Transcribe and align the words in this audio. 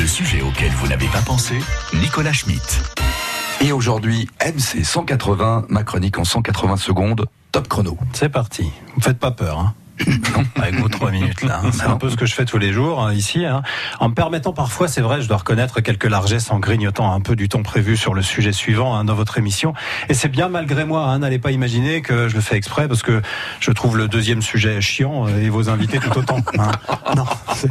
Le 0.00 0.06
sujet 0.06 0.40
auquel 0.40 0.70
vous 0.72 0.88
n'avez 0.88 1.06
pas 1.08 1.20
pensé, 1.20 1.58
Nicolas 1.92 2.32
Schmitt. 2.32 2.82
Et 3.60 3.72
aujourd'hui, 3.72 4.28
MC 4.40 4.84
180, 4.84 5.66
ma 5.68 5.82
chronique 5.82 6.18
en 6.18 6.24
180 6.24 6.78
secondes, 6.78 7.26
top 7.52 7.68
chrono. 7.68 7.98
C'est 8.12 8.30
parti. 8.30 8.62
Vous 8.62 8.96
me 8.96 9.02
faites 9.02 9.18
pas 9.18 9.32
peur, 9.32 9.58
hein 9.58 9.74
avec 10.56 10.74
vos 10.76 10.88
trois 10.88 11.10
minutes 11.10 11.42
là. 11.42 11.60
hein. 11.64 11.70
C'est 11.72 11.84
un 11.84 11.96
peu 11.96 12.08
ce 12.10 12.16
que 12.16 12.26
je 12.26 12.34
fais 12.34 12.44
tous 12.44 12.58
les 12.58 12.72
jours 12.72 13.02
hein, 13.04 13.12
ici. 13.12 13.44
hein. 13.44 13.62
En 14.00 14.08
me 14.08 14.14
permettant 14.14 14.52
parfois, 14.52 14.88
c'est 14.88 15.00
vrai, 15.00 15.20
je 15.22 15.28
dois 15.28 15.38
reconnaître 15.38 15.80
quelques 15.80 16.08
largesses 16.08 16.50
en 16.50 16.58
grignotant 16.58 17.12
un 17.12 17.20
peu 17.20 17.36
du 17.36 17.48
temps 17.48 17.62
prévu 17.62 17.96
sur 17.96 18.14
le 18.14 18.22
sujet 18.22 18.52
suivant 18.52 18.94
hein, 18.94 19.04
dans 19.04 19.14
votre 19.14 19.38
émission. 19.38 19.74
Et 20.08 20.14
c'est 20.14 20.28
bien 20.28 20.48
malgré 20.48 20.84
moi. 20.84 21.04
hein. 21.06 21.18
N'allez 21.20 21.38
pas 21.38 21.50
imaginer 21.52 22.02
que 22.02 22.28
je 22.28 22.34
le 22.34 22.40
fais 22.40 22.56
exprès 22.56 22.88
parce 22.88 23.02
que 23.02 23.22
je 23.60 23.70
trouve 23.70 23.96
le 23.96 24.08
deuxième 24.08 24.42
sujet 24.42 24.80
chiant 24.80 25.26
euh, 25.28 25.42
et 25.42 25.48
vos 25.48 25.68
invités 25.68 25.98
tout 25.98 26.16
autant. 26.18 26.38
hein. 26.58 26.70
Non, 27.16 27.24
c'est- 27.54 27.68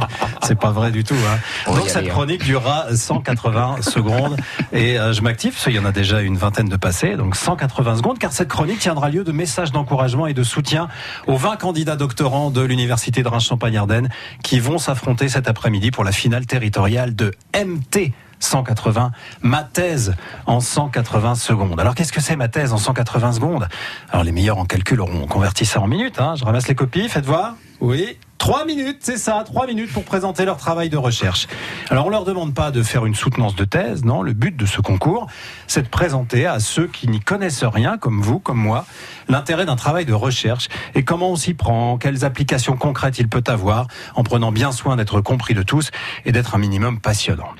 pas 0.60 0.70
vrai 0.70 0.90
du 0.92 1.02
tout. 1.02 1.14
hein. 1.14 1.38
Donc 1.74 1.88
cette 1.88 1.96
aller, 1.96 2.08
chronique 2.08 2.44
durera 2.44 2.94
180 2.94 3.76
secondes 3.80 4.36
et 4.72 4.98
euh, 4.98 5.12
je 5.12 5.22
m'active 5.22 5.52
parce 5.52 5.64
qu'il 5.64 5.72
y 5.74 5.78
en 5.78 5.84
a 5.86 5.92
déjà 5.92 6.20
une 6.20 6.36
vingtaine 6.36 6.68
de 6.68 6.76
passés, 6.76 7.16
donc 7.16 7.36
180 7.36 7.96
secondes, 7.96 8.18
car 8.18 8.32
cette 8.32 8.48
chronique 8.48 8.78
tiendra 8.78 9.08
lieu 9.08 9.24
de 9.24 9.32
messages 9.32 9.72
d'encouragement 9.72 10.26
et 10.26 10.34
de 10.34 10.42
soutien 10.42 10.88
aux 11.26 11.36
20 11.36 11.56
candidats 11.56 11.96
de 12.22 12.62
l'université 12.62 13.24
de 13.24 13.28
Reims-Champagne-Ardenne 13.28 14.08
qui 14.44 14.60
vont 14.60 14.78
s'affronter 14.78 15.28
cet 15.28 15.48
après-midi 15.48 15.90
pour 15.90 16.04
la 16.04 16.12
finale 16.12 16.46
territoriale 16.46 17.16
de 17.16 17.32
MT. 17.52 18.12
180, 18.38 19.12
ma 19.42 19.62
thèse 19.62 20.14
en 20.46 20.60
180 20.60 21.36
secondes. 21.36 21.78
Alors 21.78 21.94
qu'est-ce 21.94 22.12
que 22.12 22.20
c'est 22.20 22.34
ma 22.34 22.48
thèse 22.48 22.72
en 22.72 22.76
180 22.76 23.32
secondes? 23.32 23.68
Alors 24.10 24.24
les 24.24 24.32
meilleurs 24.32 24.58
en 24.58 24.64
calcul 24.64 25.00
auront 25.00 25.26
converti 25.26 25.64
ça 25.64 25.80
en 25.80 25.86
minutes. 25.86 26.20
Hein. 26.20 26.34
Je 26.36 26.44
ramasse 26.44 26.66
les 26.66 26.74
copies, 26.74 27.08
faites 27.08 27.24
voir. 27.24 27.54
Oui, 27.80 28.18
Trois 28.42 28.64
minutes, 28.64 28.98
c'est 29.02 29.18
ça, 29.18 29.44
trois 29.46 29.68
minutes 29.68 29.92
pour 29.92 30.02
présenter 30.02 30.44
leur 30.44 30.56
travail 30.56 30.88
de 30.88 30.96
recherche. 30.96 31.46
Alors 31.90 32.06
on 32.06 32.10
leur 32.10 32.24
demande 32.24 32.54
pas 32.54 32.72
de 32.72 32.82
faire 32.82 33.06
une 33.06 33.14
soutenance 33.14 33.54
de 33.54 33.64
thèse, 33.64 34.04
non. 34.04 34.20
Le 34.20 34.32
but 34.32 34.56
de 34.56 34.66
ce 34.66 34.80
concours, 34.80 35.28
c'est 35.68 35.82
de 35.82 35.88
présenter 35.88 36.44
à 36.44 36.58
ceux 36.58 36.88
qui 36.88 37.06
n'y 37.06 37.20
connaissent 37.20 37.62
rien, 37.62 37.98
comme 37.98 38.20
vous, 38.20 38.40
comme 38.40 38.58
moi, 38.58 38.84
l'intérêt 39.28 39.64
d'un 39.64 39.76
travail 39.76 40.06
de 40.06 40.12
recherche 40.12 40.68
et 40.96 41.04
comment 41.04 41.30
on 41.30 41.36
s'y 41.36 41.54
prend, 41.54 41.98
quelles 41.98 42.24
applications 42.24 42.76
concrètes 42.76 43.20
il 43.20 43.28
peut 43.28 43.44
avoir, 43.46 43.86
en 44.16 44.24
prenant 44.24 44.50
bien 44.50 44.72
soin 44.72 44.96
d'être 44.96 45.20
compris 45.20 45.54
de 45.54 45.62
tous 45.62 45.92
et 46.24 46.32
d'être 46.32 46.56
un 46.56 46.58
minimum 46.58 46.98
passionnant. 46.98 47.50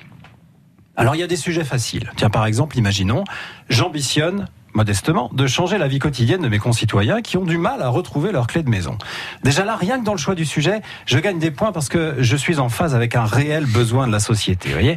Alors 0.96 1.14
il 1.14 1.20
y 1.20 1.22
a 1.22 1.28
des 1.28 1.36
sujets 1.36 1.62
faciles. 1.62 2.10
Tiens, 2.16 2.28
par 2.28 2.44
exemple, 2.44 2.76
imaginons, 2.76 3.22
j'ambitionne 3.68 4.48
modestement, 4.74 5.30
de 5.32 5.46
changer 5.46 5.78
la 5.78 5.88
vie 5.88 5.98
quotidienne 5.98 6.42
de 6.42 6.48
mes 6.48 6.58
concitoyens 6.58 7.20
qui 7.22 7.36
ont 7.36 7.44
du 7.44 7.58
mal 7.58 7.82
à 7.82 7.88
retrouver 7.88 8.32
leur 8.32 8.46
clé 8.46 8.62
de 8.62 8.70
maison. 8.70 8.96
Déjà 9.42 9.64
là, 9.64 9.76
rien 9.76 9.98
que 9.98 10.04
dans 10.04 10.12
le 10.12 10.18
choix 10.18 10.34
du 10.34 10.44
sujet, 10.44 10.82
je 11.06 11.18
gagne 11.18 11.38
des 11.38 11.50
points 11.50 11.72
parce 11.72 11.88
que 11.88 12.16
je 12.18 12.36
suis 12.36 12.58
en 12.58 12.68
phase 12.68 12.94
avec 12.94 13.16
un 13.16 13.24
réel 13.24 13.66
besoin 13.66 14.06
de 14.06 14.12
la 14.12 14.20
société. 14.20 14.68
Vous 14.68 14.74
voyez 14.74 14.96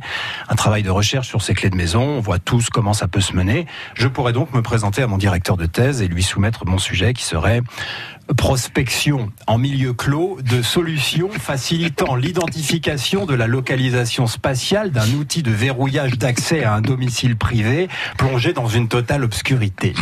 Un 0.50 0.56
travail 0.56 0.84
de 0.84 0.90
recherche 0.90 1.28
sur 1.28 1.42
ces 1.42 1.54
clés 1.54 1.70
de 1.70 1.76
maison, 1.76 2.02
on 2.02 2.20
voit 2.20 2.40
tous 2.40 2.70
comment 2.70 2.94
ça 2.94 3.08
peut 3.08 3.22
se 3.22 3.34
mener. 3.34 3.66
Je 3.96 4.08
pourrais 4.08 4.34
donc 4.34 4.54
me 4.54 4.62
présenter 4.62 5.02
à 5.02 5.08
mon 5.08 5.18
directeur 5.18 5.58
de 5.58 5.66
thèse 5.66 6.02
et 6.02 6.08
lui 6.08 6.24
soumettre 6.24 6.66
mon 6.66 6.78
sujet 6.78 7.14
qui 7.14 7.24
serait 7.24 7.62
prospection 8.34 9.32
en 9.46 9.58
milieu 9.58 9.94
clos 9.94 10.40
de 10.42 10.62
solutions 10.62 11.30
facilitant 11.30 12.16
l'identification 12.16 13.26
de 13.26 13.36
la 13.36 13.48
localisation 13.48 14.26
spatiale 14.28 14.92
d'un 14.92 15.08
outil 15.14 15.44
de 15.44 15.52
verrouillage 15.52 16.18
d'accès 16.18 16.64
à 16.64 16.74
un 16.74 16.82
domicile 16.82 17.38
privé 17.38 17.88
plongé 18.18 18.54
dans 18.54 18.68
une 18.68 18.88
totale 18.88 19.24
obscurité. 19.24 19.94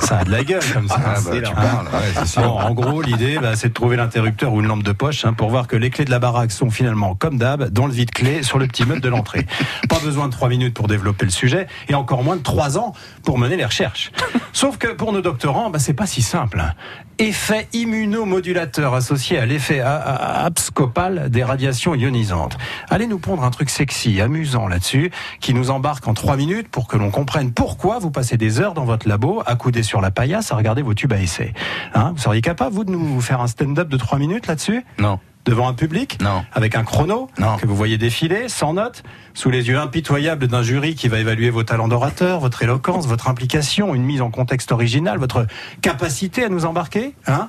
Ça 0.00 0.18
a 0.18 0.24
de 0.24 0.30
la 0.30 0.44
gueule 0.44 0.62
comme 0.72 0.88
ça. 0.88 0.96
Ah, 0.98 1.14
bah, 1.14 1.20
C'est 1.20 1.42
tu 1.42 1.42
là, 1.42 1.50
parles, 1.50 1.86
ouais, 1.86 2.12
c'est 2.14 2.26
sûr. 2.26 2.42
Bon, 2.42 2.58
en 2.58 2.72
gros, 2.72 3.02
l'idée, 3.02 3.38
bah, 3.38 3.56
c'est 3.56 3.68
de 3.68 3.74
trouver 3.74 3.96
l'interrupteur 3.96 4.52
ou 4.52 4.60
une 4.60 4.66
lampe 4.66 4.82
de 4.82 4.92
poche 4.92 5.24
hein, 5.24 5.32
pour 5.32 5.50
voir 5.50 5.66
que 5.66 5.76
les 5.76 5.90
clés 5.90 6.04
de 6.04 6.10
la 6.10 6.18
baraque 6.18 6.52
sont 6.52 6.70
finalement, 6.70 7.14
comme 7.14 7.38
d'hab, 7.38 7.70
dans 7.70 7.86
le 7.86 7.92
vide-clé 7.92 8.42
sur 8.42 8.58
le 8.58 8.66
petit 8.66 8.84
meuble 8.84 9.00
de 9.00 9.08
l'entrée. 9.08 9.46
Pas 9.88 9.98
besoin 9.98 10.28
de 10.28 10.32
trois 10.32 10.48
minutes 10.48 10.74
pour 10.74 10.86
développer 10.86 11.24
le 11.24 11.30
sujet 11.30 11.66
et 11.88 11.94
encore 11.94 12.22
moins 12.22 12.36
de 12.36 12.42
trois 12.42 12.78
ans 12.78 12.94
pour 13.24 13.38
mener 13.38 13.56
les 13.56 13.64
recherches. 13.64 14.12
Sauf 14.52 14.78
que 14.78 14.88
pour 14.88 15.12
nos 15.12 15.20
doctorants, 15.20 15.70
bah, 15.70 15.78
c'est 15.78 15.94
pas 15.94 16.06
si 16.06 16.22
simple. 16.22 16.62
Effet 17.42 17.68
immunomodulateur 17.72 18.92
associé 18.92 19.38
à 19.38 19.46
l'effet 19.46 19.80
abscopal 19.80 21.30
des 21.30 21.42
radiations 21.42 21.94
ionisantes. 21.94 22.58
Allez 22.90 23.06
nous 23.06 23.18
pondre 23.18 23.44
un 23.44 23.50
truc 23.50 23.70
sexy, 23.70 24.20
amusant 24.20 24.68
là-dessus, 24.68 25.10
qui 25.40 25.54
nous 25.54 25.70
embarque 25.70 26.06
en 26.06 26.12
trois 26.12 26.36
minutes 26.36 26.68
pour 26.68 26.86
que 26.86 26.98
l'on 26.98 27.10
comprenne 27.10 27.52
pourquoi 27.52 27.98
vous 27.98 28.10
passez 28.10 28.36
des 28.36 28.60
heures 28.60 28.74
dans 28.74 28.84
votre 28.84 29.08
labo, 29.08 29.42
accoudé 29.46 29.82
sur 29.82 30.02
la 30.02 30.10
paillasse, 30.10 30.52
à 30.52 30.56
regarder 30.56 30.82
vos 30.82 30.92
tubes 30.92 31.14
à 31.14 31.18
essai. 31.18 31.54
Hein, 31.94 32.12
vous 32.14 32.20
seriez 32.20 32.42
capable, 32.42 32.74
vous, 32.74 32.84
de 32.84 32.90
nous 32.90 33.20
faire 33.22 33.40
un 33.40 33.46
stand-up 33.46 33.88
de 33.88 33.96
trois 33.96 34.18
minutes 34.18 34.46
là-dessus? 34.46 34.84
Non. 34.98 35.18
Devant 35.46 35.68
un 35.68 35.72
public 35.74 36.18
Non. 36.20 36.44
Avec 36.52 36.74
un 36.76 36.84
chrono 36.84 37.28
Non. 37.38 37.56
que 37.56 37.66
vous 37.66 37.74
voyez 37.74 37.96
défiler, 37.98 38.48
sans 38.48 38.74
notes, 38.74 39.02
sous 39.34 39.50
les 39.50 39.68
yeux 39.68 39.78
impitoyables 39.78 40.46
d'un 40.48 40.62
jury 40.62 40.94
qui 40.94 41.08
va 41.08 41.18
évaluer 41.18 41.48
vos 41.50 41.62
talents 41.62 41.88
d'orateur, 41.88 42.40
votre 42.40 42.62
éloquence, 42.62 43.06
votre 43.06 43.28
implication, 43.28 43.94
une 43.94 44.02
mise 44.02 44.20
en 44.20 44.30
contexte 44.30 44.70
original, 44.70 45.18
votre 45.18 45.46
capacité 45.80 46.44
à 46.44 46.48
nous 46.48 46.66
embarquer 46.66 47.14
Hein? 47.26 47.48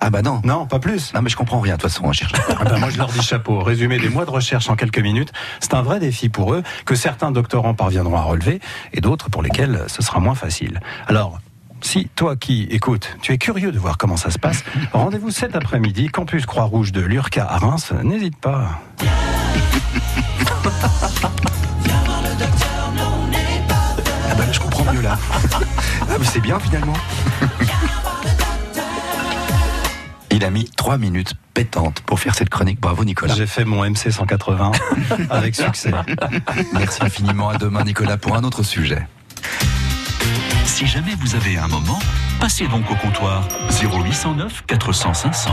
Ah 0.00 0.10
bah 0.10 0.22
non. 0.22 0.40
Non, 0.44 0.64
pas 0.66 0.78
plus. 0.78 1.12
Non 1.12 1.22
mais 1.22 1.28
je 1.28 1.36
comprends 1.36 1.58
rien 1.58 1.74
de 1.74 1.80
toute 1.80 1.90
façon, 1.90 2.08
hein, 2.08 2.12
cherche. 2.12 2.30
Ah 2.60 2.64
ben, 2.64 2.78
moi, 2.78 2.88
je 2.88 2.98
leur 2.98 3.08
dis 3.08 3.20
chapeau. 3.20 3.58
Résumé 3.58 3.98
des 3.98 4.08
mois 4.08 4.24
de 4.24 4.30
recherche 4.30 4.70
en 4.70 4.76
quelques 4.76 5.00
minutes, 5.00 5.32
c'est 5.58 5.74
un 5.74 5.82
vrai 5.82 5.98
défi 5.98 6.28
pour 6.28 6.54
eux 6.54 6.62
que 6.84 6.94
certains 6.94 7.32
doctorants 7.32 7.74
parviendront 7.74 8.16
à 8.16 8.22
relever 8.22 8.60
et 8.92 9.00
d'autres 9.00 9.28
pour 9.28 9.42
lesquels 9.42 9.82
ce 9.88 10.00
sera 10.00 10.20
moins 10.20 10.36
facile. 10.36 10.78
Alors, 11.08 11.40
si 11.80 12.08
toi 12.14 12.36
qui 12.36 12.64
écoutes, 12.70 13.16
tu 13.22 13.32
es 13.32 13.38
curieux 13.38 13.72
de 13.72 13.78
voir 13.78 13.98
comment 13.98 14.16
ça 14.16 14.30
se 14.30 14.38
passe, 14.38 14.64
rendez-vous 14.92 15.30
cet 15.30 15.56
après-midi, 15.56 16.08
campus 16.08 16.46
Croix-Rouge 16.46 16.92
de 16.92 17.00
l'URCA 17.00 17.44
à 17.44 17.58
Reims. 17.58 17.92
N'hésite 18.02 18.36
pas. 18.36 18.80
Ah 24.30 24.34
bah 24.36 24.44
là, 24.46 24.52
je 24.52 24.60
comprends 24.60 24.92
mieux 24.92 25.00
là. 25.00 25.18
Ah 26.02 26.16
mais 26.18 26.24
c'est 26.24 26.40
bien 26.40 26.58
finalement. 26.58 26.94
Il 30.30 30.44
a 30.44 30.50
mis 30.50 30.66
trois 30.76 30.98
minutes 30.98 31.34
pétantes 31.54 32.00
pour 32.02 32.20
faire 32.20 32.34
cette 32.34 32.48
chronique. 32.48 32.80
Bravo 32.80 33.04
Nicolas. 33.04 33.34
J'ai 33.34 33.46
fait 33.46 33.64
mon 33.64 33.82
MC 33.88 34.10
180 34.10 34.72
avec 35.30 35.56
succès. 35.56 35.90
Merci 36.74 37.02
infiniment. 37.02 37.48
À 37.48 37.56
demain 37.58 37.82
Nicolas 37.82 38.18
pour 38.18 38.36
un 38.36 38.44
autre 38.44 38.62
sujet. 38.62 39.06
Si 40.78 40.86
jamais 40.86 41.16
vous 41.18 41.34
avez 41.34 41.56
un 41.56 41.66
moment, 41.66 41.98
passez 42.38 42.68
donc 42.68 42.88
au 42.88 42.94
comptoir 42.94 43.48
0809 43.82 44.62
400 44.68 45.12
500. 45.12 45.50